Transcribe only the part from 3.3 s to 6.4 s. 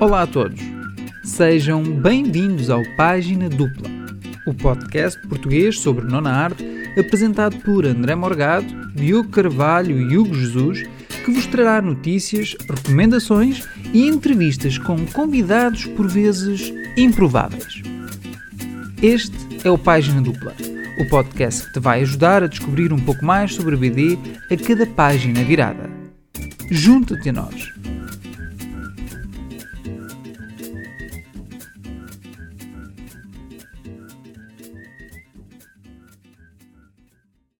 Dupla, o podcast português sobre nona